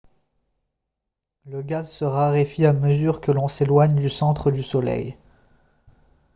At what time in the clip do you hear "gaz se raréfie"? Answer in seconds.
1.61-2.65